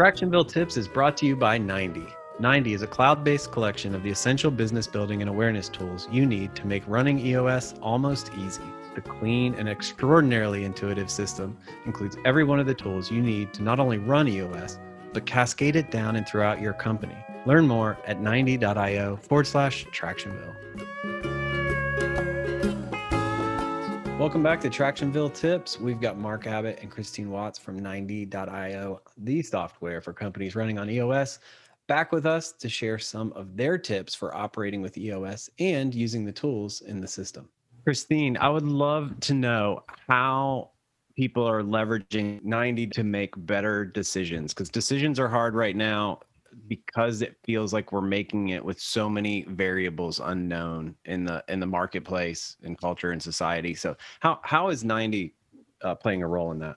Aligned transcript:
Tractionville 0.00 0.48
Tips 0.48 0.78
is 0.78 0.88
brought 0.88 1.14
to 1.18 1.26
you 1.26 1.36
by 1.36 1.58
90. 1.58 2.06
90 2.38 2.72
is 2.72 2.80
a 2.80 2.86
cloud 2.86 3.22
based 3.22 3.52
collection 3.52 3.94
of 3.94 4.02
the 4.02 4.08
essential 4.08 4.50
business 4.50 4.86
building 4.86 5.20
and 5.20 5.28
awareness 5.28 5.68
tools 5.68 6.08
you 6.10 6.24
need 6.24 6.54
to 6.54 6.66
make 6.66 6.82
running 6.86 7.18
EOS 7.18 7.74
almost 7.82 8.30
easy. 8.38 8.62
The 8.94 9.02
clean 9.02 9.54
and 9.56 9.68
extraordinarily 9.68 10.64
intuitive 10.64 11.10
system 11.10 11.58
includes 11.84 12.16
every 12.24 12.44
one 12.44 12.58
of 12.58 12.64
the 12.64 12.72
tools 12.72 13.10
you 13.10 13.20
need 13.20 13.52
to 13.52 13.62
not 13.62 13.78
only 13.78 13.98
run 13.98 14.26
EOS, 14.26 14.78
but 15.12 15.26
cascade 15.26 15.76
it 15.76 15.90
down 15.90 16.16
and 16.16 16.26
throughout 16.26 16.62
your 16.62 16.72
company. 16.72 17.18
Learn 17.44 17.68
more 17.68 17.98
at 18.06 18.22
90.io 18.22 19.16
forward 19.16 19.46
slash 19.46 19.84
Tractionville. 19.88 20.56
Welcome 24.20 24.42
back 24.42 24.60
to 24.60 24.68
Tractionville 24.68 25.32
Tips. 25.32 25.80
We've 25.80 25.98
got 25.98 26.18
Mark 26.18 26.46
Abbott 26.46 26.80
and 26.82 26.90
Christine 26.90 27.30
Watts 27.30 27.58
from 27.58 27.80
90.io, 27.80 29.00
the 29.16 29.42
software 29.42 30.02
for 30.02 30.12
companies 30.12 30.54
running 30.54 30.78
on 30.78 30.90
EOS, 30.90 31.38
back 31.86 32.12
with 32.12 32.26
us 32.26 32.52
to 32.52 32.68
share 32.68 32.98
some 32.98 33.32
of 33.32 33.56
their 33.56 33.78
tips 33.78 34.14
for 34.14 34.36
operating 34.36 34.82
with 34.82 34.98
EOS 34.98 35.48
and 35.58 35.94
using 35.94 36.26
the 36.26 36.32
tools 36.32 36.82
in 36.82 37.00
the 37.00 37.08
system. 37.08 37.48
Christine, 37.82 38.36
I 38.36 38.50
would 38.50 38.66
love 38.66 39.18
to 39.20 39.32
know 39.32 39.84
how 40.06 40.72
people 41.16 41.48
are 41.48 41.62
leveraging 41.62 42.44
90 42.44 42.88
to 42.88 43.02
make 43.02 43.32
better 43.46 43.86
decisions 43.86 44.52
because 44.52 44.68
decisions 44.68 45.18
are 45.18 45.28
hard 45.28 45.54
right 45.54 45.74
now 45.74 46.20
because 46.68 47.22
it 47.22 47.36
feels 47.44 47.72
like 47.72 47.92
we're 47.92 48.00
making 48.00 48.48
it 48.48 48.64
with 48.64 48.80
so 48.80 49.08
many 49.08 49.44
variables 49.44 50.20
unknown 50.20 50.94
in 51.04 51.24
the 51.24 51.44
in 51.48 51.60
the 51.60 51.66
marketplace 51.66 52.56
and 52.62 52.78
culture 52.78 53.12
and 53.12 53.22
society. 53.22 53.74
So 53.74 53.96
how 54.20 54.40
how 54.42 54.68
is 54.68 54.84
90 54.84 55.34
uh, 55.82 55.94
playing 55.94 56.22
a 56.22 56.28
role 56.28 56.52
in 56.52 56.58
that? 56.60 56.76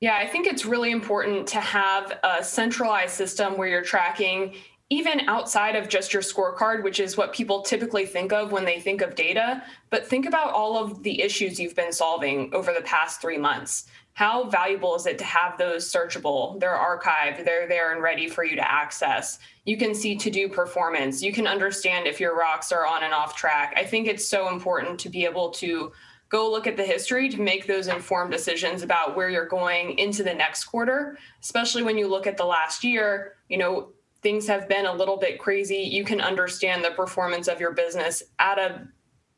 Yeah 0.00 0.16
i 0.16 0.26
think 0.26 0.46
it's 0.46 0.64
really 0.64 0.92
important 0.92 1.46
to 1.48 1.60
have 1.60 2.18
a 2.24 2.42
centralized 2.42 3.12
system 3.12 3.58
where 3.58 3.68
you're 3.68 3.82
tracking 3.82 4.54
even 4.92 5.20
outside 5.28 5.76
of 5.76 5.88
just 5.88 6.12
your 6.12 6.20
scorecard, 6.20 6.82
which 6.82 6.98
is 6.98 7.16
what 7.16 7.32
people 7.32 7.62
typically 7.62 8.04
think 8.04 8.32
of 8.32 8.50
when 8.50 8.64
they 8.64 8.80
think 8.80 9.00
of 9.00 9.14
data, 9.14 9.62
but 9.88 10.04
think 10.04 10.26
about 10.26 10.52
all 10.52 10.76
of 10.76 11.04
the 11.04 11.22
issues 11.22 11.60
you've 11.60 11.76
been 11.76 11.92
solving 11.92 12.52
over 12.52 12.72
the 12.72 12.82
past 12.82 13.20
three 13.20 13.38
months. 13.38 13.86
How 14.14 14.50
valuable 14.50 14.96
is 14.96 15.06
it 15.06 15.16
to 15.18 15.24
have 15.24 15.56
those 15.56 15.90
searchable? 15.90 16.58
They're 16.58 16.76
archived, 16.76 17.44
they're 17.44 17.68
there 17.68 17.92
and 17.92 18.02
ready 18.02 18.28
for 18.28 18.44
you 18.44 18.56
to 18.56 18.70
access. 18.70 19.38
You 19.64 19.76
can 19.76 19.94
see 19.94 20.16
to 20.16 20.28
do 20.28 20.48
performance. 20.48 21.22
You 21.22 21.32
can 21.32 21.46
understand 21.46 22.08
if 22.08 22.18
your 22.18 22.36
rocks 22.36 22.72
are 22.72 22.84
on 22.84 23.04
and 23.04 23.14
off 23.14 23.36
track. 23.36 23.72
I 23.76 23.84
think 23.84 24.08
it's 24.08 24.26
so 24.26 24.48
important 24.48 24.98
to 25.00 25.08
be 25.08 25.24
able 25.24 25.50
to 25.50 25.92
go 26.28 26.50
look 26.50 26.66
at 26.66 26.76
the 26.76 26.84
history 26.84 27.28
to 27.28 27.40
make 27.40 27.66
those 27.66 27.86
informed 27.86 28.32
decisions 28.32 28.82
about 28.82 29.16
where 29.16 29.30
you're 29.30 29.46
going 29.46 29.98
into 29.98 30.24
the 30.24 30.34
next 30.34 30.64
quarter, 30.64 31.16
especially 31.40 31.84
when 31.84 31.96
you 31.96 32.08
look 32.08 32.26
at 32.26 32.36
the 32.36 32.44
last 32.44 32.82
year. 32.82 33.36
You 33.48 33.58
know, 33.58 33.92
things 34.22 34.46
have 34.46 34.68
been 34.68 34.86
a 34.86 34.92
little 34.92 35.16
bit 35.16 35.38
crazy, 35.38 35.76
you 35.76 36.04
can 36.04 36.20
understand 36.20 36.84
the 36.84 36.90
performance 36.90 37.48
of 37.48 37.60
your 37.60 37.72
business 37.72 38.22
at 38.38 38.58
a 38.58 38.86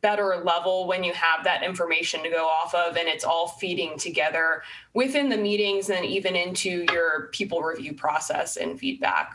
better 0.01 0.43
level 0.45 0.89
when 0.89 1.05
you 1.05 1.13
have 1.13 1.45
that 1.45 1.63
information 1.63 2.23
to 2.25 2.29
go 2.29 2.45
off 2.45 2.75
of 2.75 2.97
and 2.97 3.09
it's 3.09 3.25
all 3.25 3.47
feeding 3.47 3.97
together 3.97 4.63
within 4.95 5.29
the 5.29 5.37
meetings 5.37 5.91
and 5.91 6.05
even 6.05 6.35
into 6.35 6.85
your 6.93 7.29
people 7.33 7.63
review 7.63 7.95
process 7.95 8.57
and 8.57 8.79
feedback. 8.79 9.33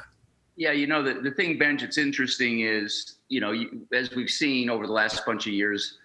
Yeah, 0.58 0.72
you 0.72 0.86
know, 0.86 1.02
the, 1.02 1.22
the 1.22 1.32
thing, 1.32 1.58
Benj, 1.58 1.84
it's 1.84 1.98
interesting 1.98 2.62
is, 2.62 3.18
you 3.30 3.40
know, 3.40 3.52
you, 3.52 3.88
as 3.94 4.14
we've 4.14 4.30
seen 4.30 4.70
over 4.70 4.86
the 4.86 4.94
last 4.94 5.26
bunch 5.26 5.48
of 5.48 5.54
years, 5.54 5.98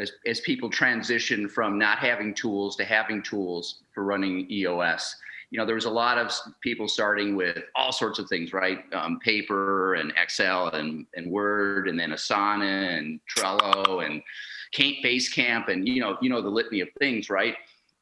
as, 0.00 0.12
as 0.26 0.40
people 0.40 0.68
transition 0.68 1.48
from 1.48 1.78
not 1.78 1.98
having 1.98 2.34
tools 2.34 2.76
to 2.76 2.84
having 2.84 3.22
tools 3.22 3.82
for 3.94 4.04
running 4.04 4.50
EOS, 4.50 5.16
you 5.54 5.60
know, 5.60 5.64
there 5.64 5.76
was 5.76 5.84
a 5.84 5.90
lot 5.90 6.18
of 6.18 6.32
people 6.62 6.88
starting 6.88 7.36
with 7.36 7.62
all 7.76 7.92
sorts 7.92 8.18
of 8.18 8.28
things, 8.28 8.52
right? 8.52 8.92
Um, 8.92 9.20
paper 9.20 9.94
and 9.94 10.12
Excel 10.20 10.70
and, 10.70 11.06
and 11.14 11.30
Word, 11.30 11.86
and 11.86 11.96
then 11.96 12.10
Asana 12.10 12.98
and 12.98 13.20
Trello 13.32 14.04
and 14.04 14.20
Basecamp, 14.76 15.68
and 15.68 15.86
you 15.86 16.00
know, 16.00 16.18
you 16.20 16.28
know 16.28 16.42
the 16.42 16.48
litany 16.48 16.80
of 16.80 16.88
things, 16.98 17.30
right? 17.30 17.54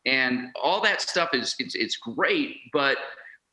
And 0.06 0.48
all 0.62 0.80
that 0.80 1.02
stuff 1.02 1.34
is 1.34 1.54
it's 1.58 1.74
it's 1.74 1.96
great, 1.96 2.56
but 2.72 2.96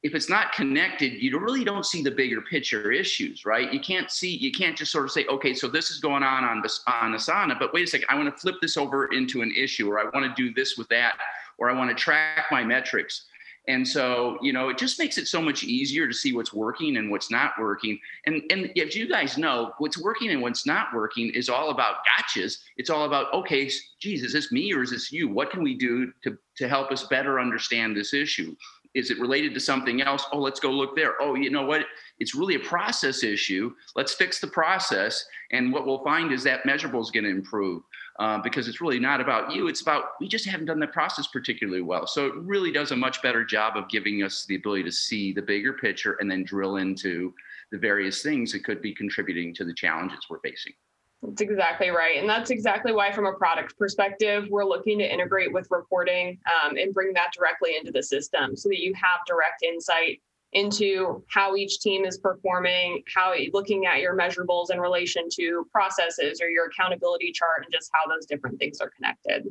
if 0.02 0.16
it's 0.16 0.30
not 0.30 0.54
connected, 0.54 1.22
you 1.22 1.38
really 1.38 1.66
don't 1.66 1.86
see 1.86 2.02
the 2.02 2.12
bigger 2.12 2.40
picture 2.40 2.94
issues, 2.94 3.46
right? 3.46 3.74
You 3.74 3.82
can't 3.82 4.10
see, 4.10 4.34
you 4.34 4.54
can't 4.54 4.78
just 4.78 4.94
sort 4.94 5.04
of 5.04 5.12
say, 5.12 5.26
okay, 5.26 5.54
so 5.54 5.68
this 5.68 5.92
is 5.92 6.00
going 6.00 6.24
on 6.24 6.46
on, 6.46 6.64
on 6.88 7.12
Asana, 7.16 7.60
but 7.60 7.74
wait 7.74 7.84
a 7.84 7.88
second, 7.88 8.08
I 8.10 8.16
want 8.16 8.34
to 8.34 8.42
flip 8.42 8.56
this 8.62 8.78
over 8.78 9.08
into 9.08 9.42
an 9.42 9.54
issue, 9.54 9.92
or 9.92 10.00
I 10.00 10.06
want 10.06 10.24
to 10.24 10.34
do 10.42 10.54
this 10.54 10.78
with 10.78 10.88
that, 10.88 11.18
or 11.58 11.70
I 11.70 11.74
want 11.74 11.90
to 11.90 12.02
track 12.02 12.46
my 12.50 12.64
metrics. 12.64 13.26
And 13.70 13.88
so, 13.88 14.40
you 14.42 14.52
know, 14.52 14.70
it 14.70 14.80
just 14.80 14.98
makes 14.98 15.20
it 15.20 15.28
so 15.28 15.40
much 15.40 15.64
easier 15.64 16.08
to 16.08 16.14
see 16.14 16.34
what's 16.34 16.52
working 16.52 16.98
and 16.98 17.12
what's 17.12 17.30
not 17.30 17.52
working. 17.60 18.00
And 18.26 18.42
and 18.50 18.76
as 18.80 18.96
you 18.96 19.08
guys 19.08 19.38
know, 19.38 19.74
what's 19.78 20.02
working 20.02 20.32
and 20.32 20.42
what's 20.42 20.66
not 20.66 20.88
working 20.92 21.30
is 21.36 21.50
all 21.50 21.70
about 21.70 21.98
gotchas. 22.04 22.58
It's 22.78 22.90
all 22.90 23.06
about, 23.06 23.32
okay, 23.32 23.70
geez, 24.00 24.24
is 24.24 24.34
this 24.34 24.52
me 24.52 24.74
or 24.74 24.82
is 24.82 24.90
this 24.90 25.12
you? 25.12 25.30
What 25.30 25.52
can 25.52 25.62
we 25.62 25.76
do 25.76 26.12
to 26.24 26.36
to 26.58 26.68
help 26.68 26.92
us 26.92 27.04
better 27.04 27.40
understand 27.40 27.96
this 27.96 28.12
issue? 28.12 28.56
Is 28.96 29.12
it 29.12 29.20
related 29.20 29.54
to 29.54 29.60
something 29.60 30.02
else? 30.02 30.26
Oh, 30.32 30.40
let's 30.40 30.60
go 30.60 30.72
look 30.72 30.96
there. 30.96 31.14
Oh, 31.22 31.36
you 31.36 31.52
know 31.52 31.64
what? 31.64 31.86
It's 32.18 32.34
really 32.34 32.56
a 32.56 32.60
process 32.60 33.24
issue. 33.24 33.72
Let's 33.96 34.16
fix 34.16 34.40
the 34.40 34.48
process. 34.48 35.24
And 35.52 35.72
what 35.72 35.86
we'll 35.86 36.04
find 36.04 36.32
is 36.32 36.44
that 36.46 36.66
measurable 36.66 37.02
is 37.02 37.12
going 37.12 37.26
to 37.26 37.30
improve 37.30 37.84
uh, 38.20 38.38
because 38.38 38.68
it's 38.68 38.82
really 38.82 39.00
not 39.00 39.22
about 39.22 39.54
you. 39.54 39.68
It's 39.68 39.82
about 39.82 40.04
we 40.20 40.28
just 40.28 40.46
haven't 40.46 40.66
done 40.66 40.80
the 40.80 40.88
process 40.88 41.28
particularly 41.28 41.82
well. 41.82 42.06
So 42.06 42.28
it 42.28 42.36
really 42.36 42.72
does 42.72 42.92
a 42.92 42.96
much 42.96 43.22
better 43.22 43.46
job 43.46 43.78
of 43.78 43.88
giving 43.88 44.24
us 44.24 44.46
the 44.46 44.56
ability 44.56 44.84
to 44.84 44.92
see 44.92 45.32
the 45.32 45.42
bigger 45.42 45.74
picture 45.74 46.18
and 46.20 46.30
then 46.30 46.44
drill 46.44 46.76
into 46.76 47.34
the 47.72 47.78
various 47.78 48.22
things 48.22 48.52
that 48.52 48.66
could 48.66 48.82
be 48.82 48.94
contributing 48.94 49.54
to 49.56 49.64
the 49.64 49.74
challenges 49.74 50.20
we're 50.30 50.40
facing. 50.42 50.74
That's 51.22 51.42
exactly 51.42 51.90
right. 51.90 52.18
And 52.18 52.30
that's 52.30 52.50
exactly 52.50 52.94
why, 52.94 53.12
from 53.12 53.26
a 53.26 53.34
product 53.34 53.78
perspective, 53.78 54.48
we're 54.50 54.66
looking 54.66 55.00
to 55.00 55.14
integrate 55.14 55.52
with 55.52 55.68
reporting 55.70 56.40
um, 56.64 56.78
and 56.78 56.94
bring 56.94 57.14
that 57.14 57.32
directly 57.34 57.76
into 57.78 57.92
the 57.92 58.04
system 58.04 58.56
so 58.56 58.70
that 58.70 58.80
you 58.80 58.94
have 58.96 59.20
direct 59.28 59.64
insight 59.64 60.22
into 60.54 61.24
how 61.28 61.56
each 61.56 61.80
team 61.80 62.06
is 62.06 62.18
performing, 62.18 63.04
how 63.14 63.34
looking 63.54 63.86
at 63.86 64.00
your 64.00 64.18
measurables 64.18 64.72
in 64.72 64.80
relation 64.80 65.28
to 65.34 65.66
processes 65.72 66.42
or 66.42 66.50
your 66.50 66.68
accountability 66.68 67.32
chart 67.32 67.64
and 67.64 67.72
just 67.72 67.92
how 67.94 68.10
those 68.12 68.26
different 68.26 68.58
things 68.60 68.80
are 68.82 68.90
connected. 68.90 69.48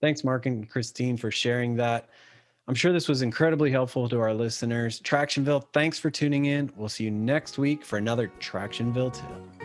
Thanks, 0.00 0.24
Mark 0.24 0.46
and 0.46 0.68
Christine, 0.68 1.16
for 1.16 1.30
sharing 1.30 1.76
that. 1.76 2.08
I'm 2.66 2.74
sure 2.74 2.92
this 2.92 3.08
was 3.08 3.22
incredibly 3.22 3.70
helpful 3.70 4.08
to 4.08 4.20
our 4.20 4.32
listeners. 4.32 5.00
Tractionville, 5.00 5.64
thanks 5.72 5.98
for 5.98 6.10
tuning 6.10 6.46
in. 6.46 6.70
We'll 6.76 6.88
see 6.88 7.04
you 7.04 7.10
next 7.10 7.58
week 7.58 7.84
for 7.84 7.98
another 7.98 8.30
Tractionville 8.40 9.12
tip. 9.12 9.59